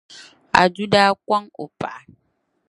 [0.61, 1.99] Adu daa kɔŋ o paɣa